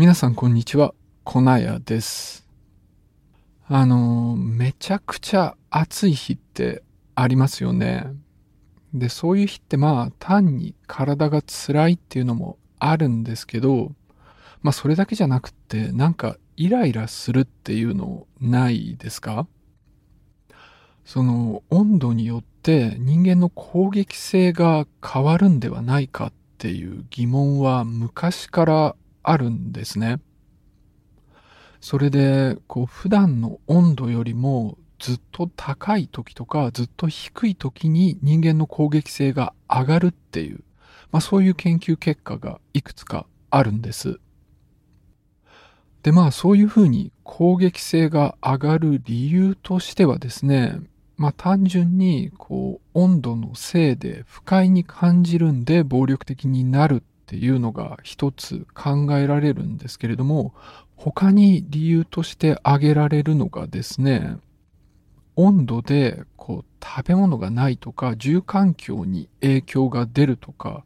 [0.00, 0.94] 皆さんこんにちは、
[1.24, 2.48] コナヤです。
[3.68, 6.82] あの、めちゃくちゃ暑い日って
[7.14, 8.06] ありますよね。
[8.94, 13.92] で、そういう日ってまあ単に体が辛いっていうのもあるんですけど、
[14.62, 19.46] まあそれだけじゃなくってなんかイライラするっていうのないですか？
[21.04, 30.20] その温度によって人間の攻撃性が変わるんではないかっていう疑問は昔からあるんですね。
[31.80, 40.62] それで、こう普段の温度よりもずっと高い時とかずっと低い時に人間の攻撃性が上がるっていう、
[41.10, 44.20] まあそういう研究結果がいくつかあるんです。
[46.02, 50.80] でまあそういうふうに攻撃性が上がる理由としてはですね、
[51.16, 60.52] まあ単純にこう温度のせいで不快に感じるんで暴力的になるっていうのが一つ考えられるんですけれども、
[60.96, 64.36] 他に理由として挙げられるのがですね、
[65.36, 70.84] 温度でこう食べ物がないとか住環境に影響が出るとか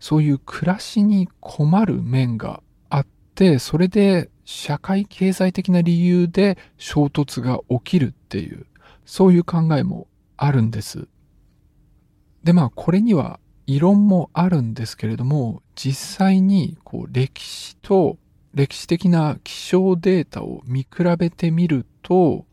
[0.00, 8.66] そういう暮らしに困る面があってそれで社会経済的な理由で衝突が起きるっていう
[9.04, 11.06] そういう考えもあるんです。
[12.42, 18.18] でまあこれには異論もあるんですけれども実際にこう歴史と
[18.54, 22.44] 歴史的な気象データを見比べてみると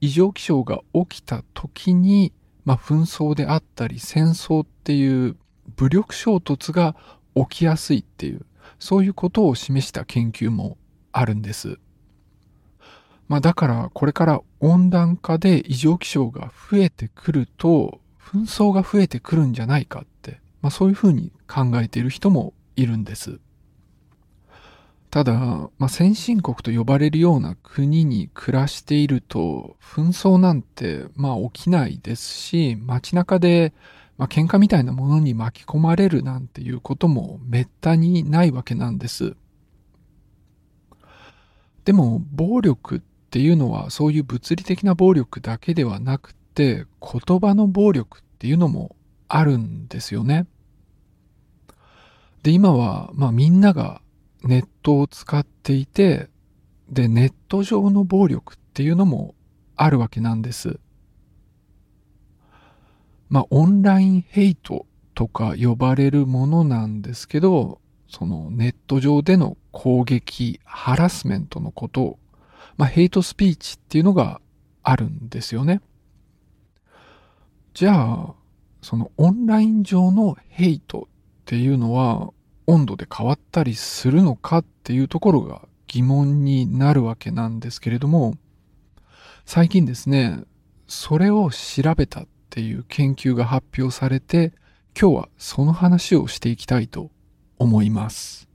[0.00, 2.32] 異常気象が起きた時に、
[2.64, 5.36] まあ、紛争であったり戦争っていう
[5.76, 6.96] 武力衝突が
[7.34, 8.46] 起きやすいっていう
[8.78, 10.76] そういうことを示した研究も
[11.12, 11.78] あるんです。
[13.28, 20.04] まあだからこれから温暖化で異常気象が増えてくると紛争が増えてくるんじゃないか、
[20.66, 23.38] まあそういうふうに考えている人もいるんです。
[25.10, 25.32] ただ、
[25.78, 33.74] まあ、先進国と呼ばれるような国に暮らしていると、紛争なんて、まあ、起きないですし、街中で、
[34.18, 39.36] まあ、喧嘩みたいなものに巻き込まれるなんていうこともめったにないわけなんです。
[41.84, 43.00] でも、暴力っ
[43.30, 48.96] ていうのはそういう物理的な暴力だけではなくて、言葉の暴力っていうのも
[49.28, 50.46] あるんですよね。
[52.46, 54.00] で、今は、まあみんなが
[54.44, 56.30] ネットを使っていて、
[56.88, 59.34] で、ネット上の暴力っていうのも
[59.74, 60.78] あるわけなんです。
[63.28, 64.86] まあ、オンラインヘイト
[65.16, 72.18] とか呼ばれるものなんですけど、そのネット上での攻撃、ハラスメントのことを、
[72.76, 74.40] まあ、ヘイトスピーチっていうのが
[74.84, 75.80] あるんですよね。
[77.74, 78.34] じゃあ、
[78.82, 82.32] そのオンライン上のヘイトっていうのは、
[82.66, 88.34] 温度で変わったりするのかっていうところが疑問になるわけなんですけれども、
[89.44, 90.42] 最近ですね、
[90.88, 94.52] それを調べたっていう研究が発表されて、
[95.00, 97.10] 今日はその話をしていきたいと
[97.58, 98.48] 思います。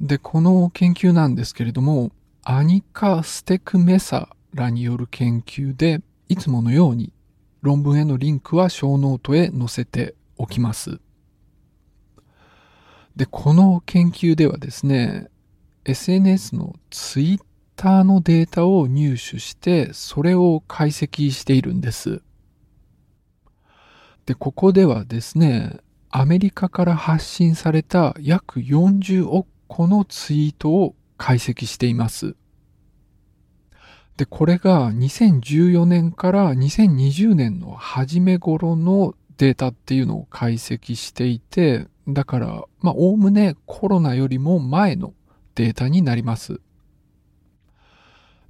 [0.00, 2.10] で、この研究なんですけれども、
[2.42, 7.12] アニカ・ステクメサらによる研究で、いつものように
[7.60, 11.00] 論文へのリンクはショーノートへ載せておきます。
[13.16, 15.28] で、この研究ではですね、
[15.84, 17.40] SNS のツイッ
[17.76, 22.22] ターのデータを入手して、それを解析しているんです。
[24.26, 25.80] で、ここではですね、
[26.10, 32.36] アメリカから発信された約40億個のツイートを解析しています。
[34.16, 45.14] で、これが2014年から2020年の初め頃のデータっていうのを解析していて、だから、まあ、おおむねコロナよりも前の
[45.54, 46.60] データになります。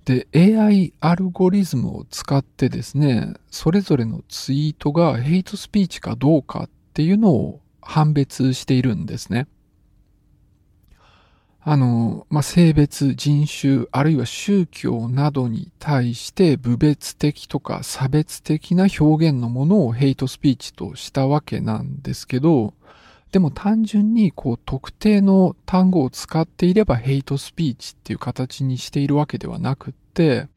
[0.05, 9.47] で、AI アルゴリズムを使ってですね、それぞれのツイートがヘイトスピーチかどうかっていうのを判別しているんですね。
[11.65, 22.75] あの、まあ、性別、人種、あるいは宗教などに対して部別的とか差別的な表現のものをヘイトスピーチとしたわけなんですけど、
[23.33, 30.49] でも単純にこう特定の単語を使っていればヘイトスピーチっていう形にしているわけではなくって、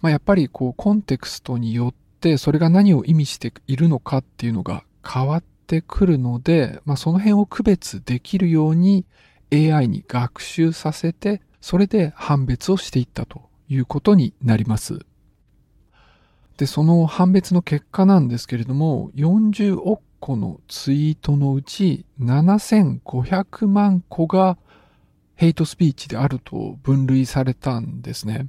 [0.00, 9.04] まあ、やっぱりこうコンテクストによってそれが何を意味しているのかっていうのが変わってくるので、まあ、その辺を区別できるように
[9.52, 15.00] AI に学習させて、それで判別をしていったということになります。
[16.56, 24.56] で、その判別の結果なんですけれども、40億個のツイートのうち7500万個が
[25.34, 28.46] ヘイトスピーチであると分類されたんですね。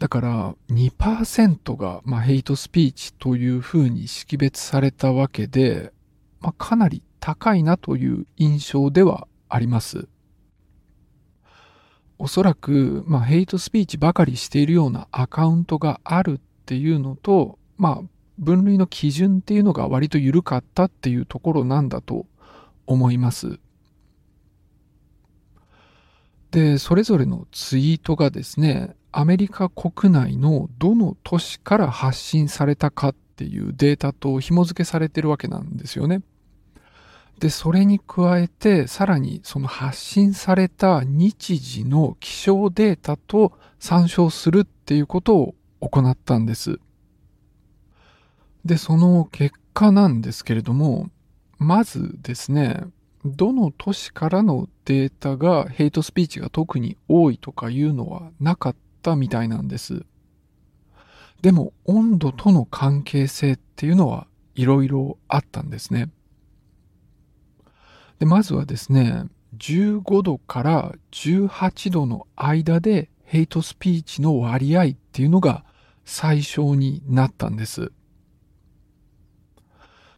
[0.00, 5.92] だから2%が、まあ、ヘイトスピーチというふうに識別されたわけで、
[6.40, 10.08] まあ、かなり高いなという印象ではあります。
[12.18, 22.26] おそらく、まあ、ヘイトスピーチばかりしているようなアカウントがあるっていうのと、まあ、分類の基準っていうのが割と緩かったっていうところなんだと
[22.86, 23.58] 思います。
[26.50, 36.22] で、それぞれのツイートがですね、アメリカ国内のどの都市から発信されたかっていうデータと紐付けされてるわけなんですよね。
[37.38, 46.78] で、それに加えて、さらにその発信された日時の気象データと参照するっていうことを行ったんです。
[48.64, 51.10] で、その結果なんですけれども、
[51.58, 52.84] まずですね、
[53.24, 60.04] どの都市からのデータがヘイトスピーチが特に多いとかいうのはなかったみたいなんです。
[61.40, 66.10] でも温度との関係性っていうのはいろいろあったんですね。
[68.18, 69.24] で、まずはですね、
[69.56, 75.64] 15度から18度の間でヘイトスピーチの割合っていうのが
[76.04, 77.92] 最小になったんです。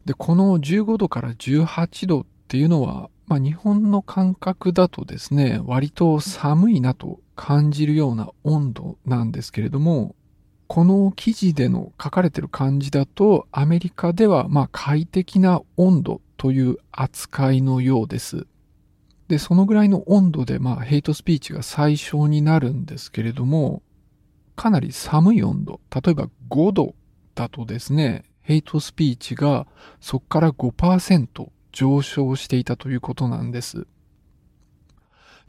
[0.05, 10.15] で、この15度から18度っていうのは、まあ、日本の感覚だとですね、割と寒いなと感じるような温度なんですけれども、
[10.67, 18.47] この記事での書かれてる感じだと、アメリカではまあ快適な温度という扱いのようです。
[19.27, 23.81] で、そのぐらいの温度でまあヘイトスピーチが最小になるんですけれども、
[24.55, 26.95] かなり寒い温度、例えば5度
[27.33, 29.65] だとですね、ヘイトスピーチが
[29.99, 33.87] そこから5%上昇していたということなんです。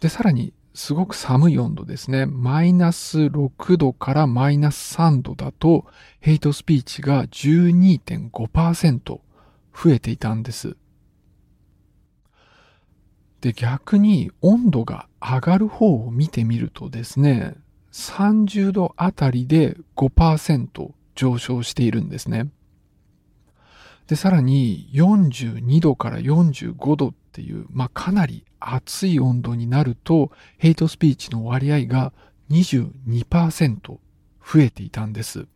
[0.00, 2.24] で、さらにすごく寒い温度ですね。
[2.24, 5.84] マイナス6度からマイナス3度だと
[6.20, 9.20] ヘイトスピーチが12.5%増
[9.90, 10.78] えていたんです。
[13.42, 17.56] で、逆に温度が上がる方を見てみるとですね、
[17.92, 22.48] 30度あたりで5%上昇しているんですね。
[24.06, 32.12] で、さらに42度から45度っていう、まあ、かなり暑い温度になると、ヘイトスピーチの割合が
[32.50, 34.00] 22%増
[34.56, 35.46] えていたんです。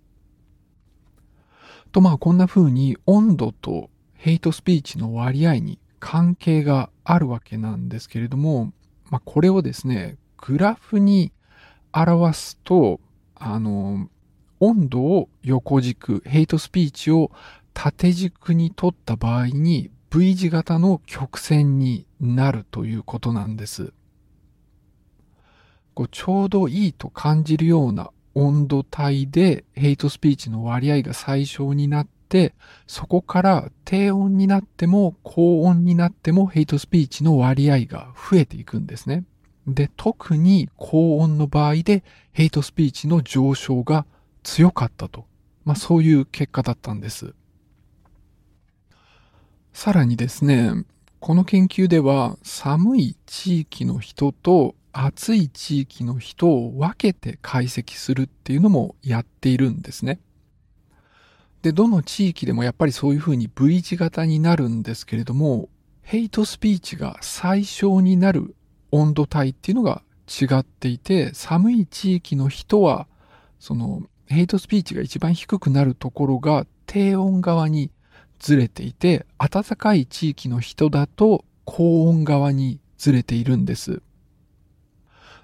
[1.93, 8.73] と、まあ、こんな風に温度とヘイトスピーチの割合に関係があるわけなんですけれども、
[9.11, 11.33] まあ、これをですね、グラフに
[11.93, 13.01] 表すと、
[13.35, 14.09] あの、
[14.61, 17.31] 温度を横軸、ヘイトスピーチを
[17.75, 23.93] 縦軸に取った場合に V 字型の曲線になるということなんです。
[25.95, 32.55] こうちょうどいいと感じるような温度帯でヘイトスピーチの割合が最小になって、
[32.87, 39.25] そこから低温になっても高温になってもヘイトスピーチの割合が増えていくんですね。
[39.67, 42.03] で、特に高温の場合で
[42.33, 44.07] ヘイトスピーチの上昇が
[44.43, 45.27] 強かったと。
[45.65, 47.35] まあそういう結果だったんです。
[49.73, 50.85] さらにですね、
[51.21, 60.21] この研究では寒い地域の人と暑い地域の人を分けて解析するっていうのもやっているんですね。
[61.63, 65.69] で、どの地域でもやっぱりそういうふうに V 字型になるんですけれども、
[66.03, 68.57] ヘイトスピーチが最小になる
[68.91, 73.07] 温度帯っていうのが違っていて、寒い地域の人は、
[73.59, 77.91] そのヘイトスピーチが一番低くなるところが低温側に
[78.41, 84.03] ずれていて、暖かい地域の人だと高温側にずれているんです。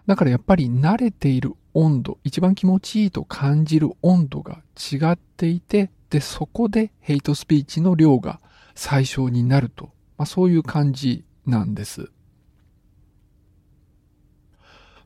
[0.07, 8.41] だからやっぱり慣れている温度、一番気持ちいいと感じる温度が違っていて、で、そこでヘイトスピーチの量が
[8.75, 12.11] 最小になると、まあ、そういう感じなんです。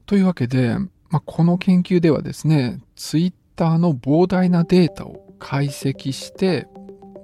[0.06, 0.76] というわけで、
[1.08, 6.68] まあ、この研究ではですね、ツイッターの膨大なデータを解析して、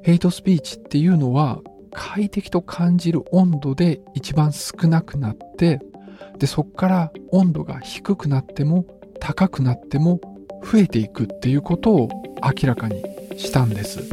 [0.07, 1.59] ヘイトスピーチっていうのは
[1.93, 5.81] 快適と感じる温度で一番少なくなって
[6.39, 8.85] でそこから温度が低くなっても
[9.19, 10.21] 高くなっても
[10.63, 12.09] 増えていくっていうことを
[12.41, 13.03] 明らかに
[13.37, 14.09] したんです。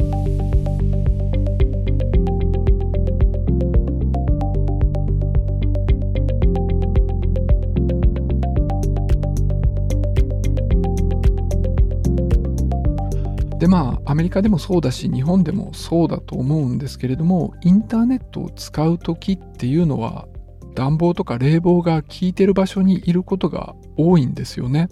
[13.64, 20.28] でまあアメリカでもそうだし日本でもそうだと思うんですけれどもインターネットを使う時っていうのは
[20.74, 24.90] 暖房とか冷房が効いてる場所にいることが多いんですよね。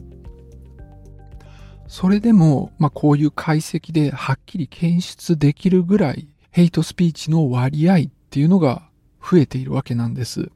[1.87, 7.99] それでも、まあ、こういう解析ではっきり検出できるぐらいヘイトスピーチの割合っ
[8.31, 8.89] ていうのが
[9.21, 10.51] 増えているわけなんです。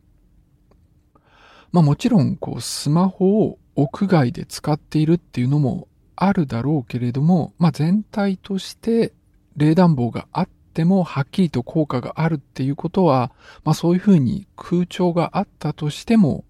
[1.71, 9.13] まあもちろん、こう、スマホを屋外で使っているっていうのもあるだろうけれども、まあ全体として
[9.57, 13.33] 冷暖房があってもはっきりと効果があるっていうことは、
[13.65, 16.45] まあそういうふうに空調があったとしても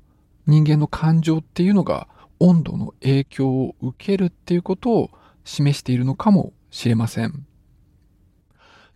[0.47, 2.09] 人間の感情っていうのが
[2.39, 5.11] 温度の影響を受けるっていうことを
[5.45, 7.47] 示しているのかもしれません。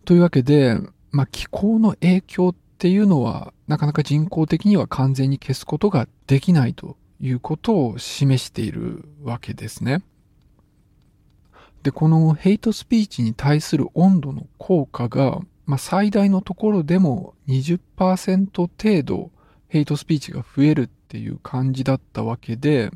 [0.05, 0.77] というわけで、
[1.11, 10.01] まあ、気候の影響っていうのはなかなか人工的には完全に消すことができないということを示しているわけですね。
[11.83, 19.31] で、このヘイトスピーチに対する温度の効果が、まあ、最大のところでも20%程度
[19.67, 22.91] ヘイトスピーチが増えるっていう感じだったわけで、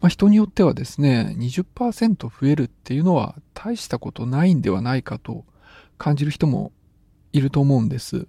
[0.00, 5.44] まあ、人によってはですね、20%増えるっていうのは大したことないんではないかと
[5.98, 6.72] 感じる人も
[7.32, 8.26] いると思うんです。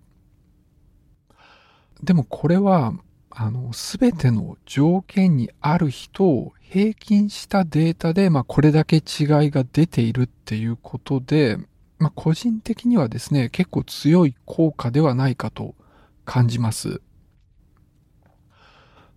[2.03, 2.93] でもこれは、
[3.37, 9.03] あの、すべての条件にある人を平均したデータで、まあ、これだけ違い
[9.51, 11.57] が出ているっていうことで、
[11.99, 15.75] まあ、個人的にはですね、結構強い効果ではないかと
[16.23, 17.01] 感じます。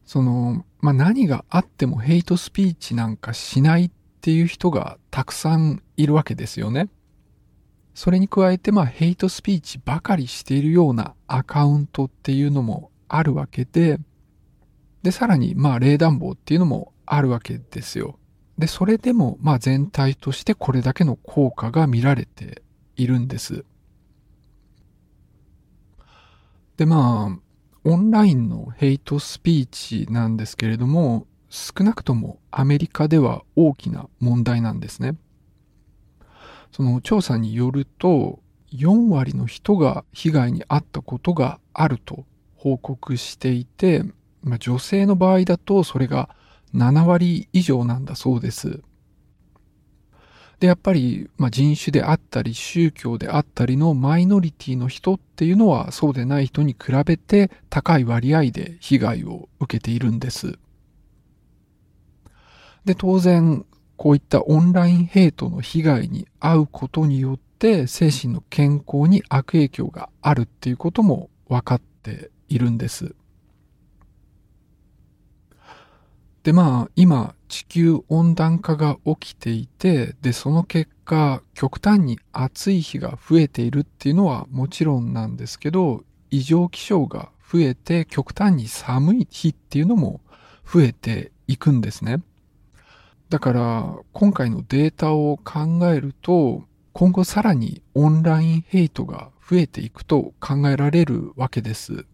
[0.05, 6.89] その、まあ、何があってもヘイトスピーチなんかしないっていう人がたくさんいるわけですよね。
[7.95, 14.01] それに加えて、まあ、ヘイトスピーチばかりしているようなアカウントっていうのもあるわけで、
[15.02, 18.19] で、さらに、まあ、冷暖房っていうのもあるわけですよ。
[18.59, 22.62] で、それでも、まあ、全体としてこれだけの効果が見られて
[22.97, 23.64] いるんです。
[26.76, 27.40] で、まあ、
[27.85, 35.17] オンラインのヘイトスピーチなんですけれども、少なくともアメリカでは大きな問題なんですね。
[36.73, 38.40] その調査によると、
[38.73, 42.26] 4割の人が被害に遭ったことがあると
[42.57, 44.05] 報告していて、
[44.42, 46.30] まあ、女性の場合だとそれが
[46.75, 48.83] 7割以上なんだそうです。
[50.61, 60.59] で、やっぱり、まあ、人種であったり、宗教であったりのマイノリティの人っていうのは、そうでない人に比べて高い割合で被害を受けているんです。
[62.85, 63.64] で、当然、
[63.97, 73.14] こういったオンラインヘイトの被害に遭うことによって、精神の健康に悪影響があるっていうことも分かっているんです。
[76.42, 90.21] で、まあ、今、地球温暖化が起きていて、で、その結果、極端に暑い日が増えているっていうのはもちろんなんですけど、異常気象が増えて極端に寒い日っていうのも
[90.71, 92.23] 増えていくんですね。
[93.30, 102.07] だから、今回のデータを考えると、今後さらにオンラインヘイトが増えていくと考えられるわけです。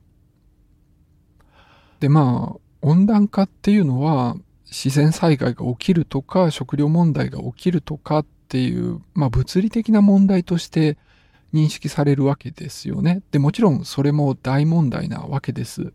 [2.01, 4.37] で、まあ、温暖化っていうのは
[4.67, 10.99] 自然災害が起きるとか食料問題が起きるとかっていう、まあ、物理的な問題として
[11.55, 13.23] 認識されるわけですよね。
[13.31, 15.95] で、もちろんそれも大問題なわけです。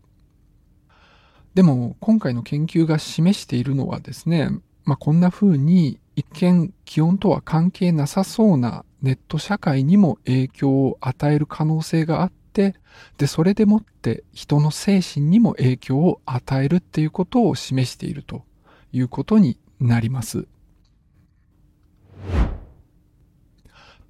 [1.54, 4.50] でも今回の研究が示しているのはですね、
[4.84, 12.74] まあ、こんな風に一見気温とは関係なさそうなネット社会にも影響を与える可能性があっ、で、
[13.26, 18.44] それでもって人の精神にも影響を与えるっていうことを示していると
[18.92, 20.46] いうことになります。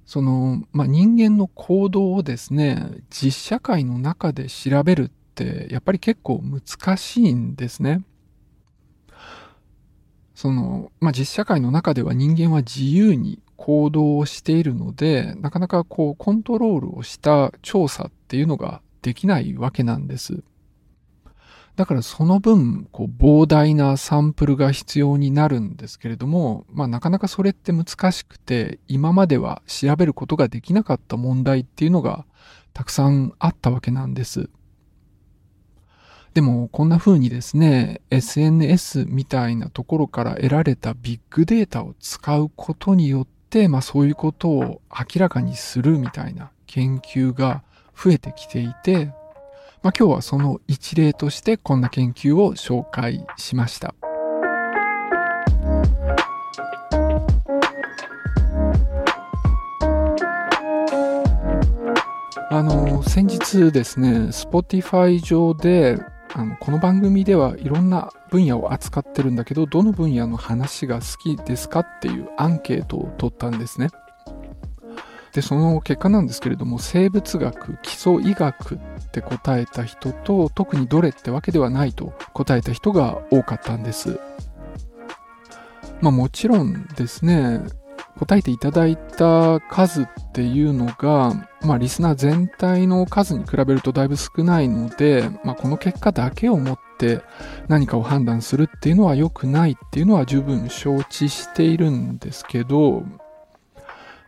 [0.05, 8.03] その、まあ、人間の行動をですね、実社会の中で調べるって、やっぱり結構難しいんですね。
[10.35, 20.41] その、まあ、実社会の中では人間は自由に行動をしているので、なかなかこうコントロールをした調査っっていうのができないわけなんです。
[21.75, 32.25] だからその分、こう膨大なサンプルが必要になるんですけれども、まあなかなかそれって難しくて、今までは調べることができなかった問題っていうのが
[32.71, 34.49] たくさんあったわけなんです。
[36.33, 49.05] でもこんな風にですね、SNS みたいなところから得られたビッグデータを使うことによって、まあそういうことを明らかにするみたいな研究が増えてきていて、
[49.83, 53.95] まあ今日はその一例としてこんな研究を紹介しました。
[62.49, 65.99] あの、先日ですね、Spotify 上で
[66.33, 73.89] あの、この番組ではいろんな分野を扱ってるんだけど、どの分野の話が好きですかっていうアンケートを取ったんですね。
[75.33, 78.79] で、その結果なんですけれども、生物学、基礎医学っ
[79.11, 84.19] て答えた人と、特にどれってわけではないと答えた人が多かったんです。
[86.01, 87.61] まあもちろんですね、
[88.17, 97.21] 答えていただいた数っていうのが、まあ、リスナー全体の数に比べるとだいぶ少ないので、まあ、この結果だけをもって
[97.67, 103.03] 何かを判断するっていうのは良くないっていうのは十分承知しているんですけど、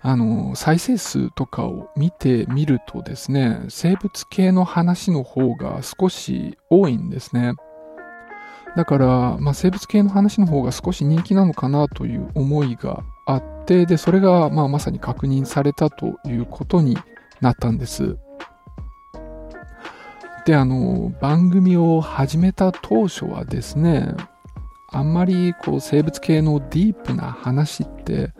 [0.05, 7.53] あの、再生数とかを見てみるとですね、生物系の話の方が少し多いんですね。
[8.75, 16.97] だから、まあ、生物系の話の方が少し人気なのかなという思いがあって、で、それが、まあ、まさに確認されたということに
[17.39, 18.17] なったんです。
[20.45, 24.13] で、あの、番組を始めた当初はですね、
[24.89, 28.31] あんまりこう生物系のディープな話って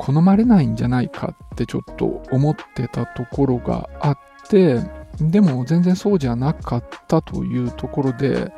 [0.00, 4.80] 好まれないんじゃないかってちょっと思ってたところがあって、
[5.20, 8.50] でも全然そうじゃなかったというところで、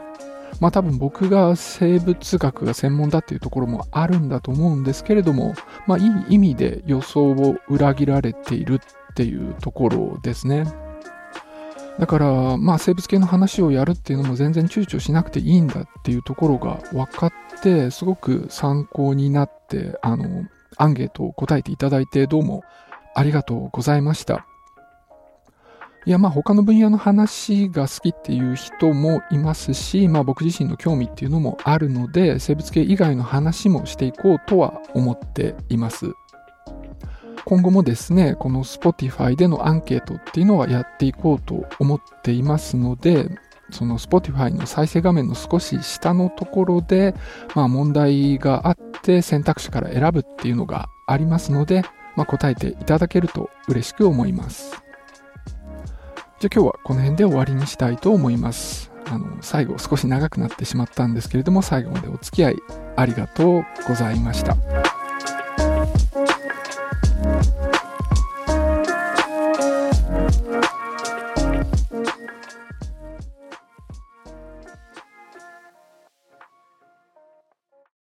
[0.60, 5.54] まあ多分僕が生物学が専門だっていうところもあるんだと思うんですけれども、
[5.88, 10.64] まあいい意味で予想を裏切られているっていうところですね。
[11.98, 17.32] だから、まあ生物系の話をやるっていうのも全然躊躇しなくていいんだっていうところが分かっ
[17.62, 20.44] て、すごく参考になって、あの、
[20.76, 22.62] アンケートを答えていただいてどうも
[23.14, 24.46] ありがとうございました。
[26.04, 36.12] いや、まあ他の分野の話が好きっていう人もいますし、まあ僕自身の興味っていうのもあるので、生物系以外の話もしていこうとは思っています。
[37.44, 43.28] 今後もですね、この Spotify でのアンケートっていうのはやっていこうと思っていますので、
[43.72, 47.14] その Spotify の再生画面の少し下のところで、
[47.54, 51.82] まあ問題があって選択肢から選ぶっていうのがありますので、
[52.16, 54.82] まあ、答えていただけると嬉しく思います。
[56.40, 58.90] じゃあ今日はこの辺で終わりにしたいと思います。
[59.06, 62.56] あの、最後少し長くなってしまったんですけれども、最後までお付き合い
[62.96, 64.91] ありがとうございました。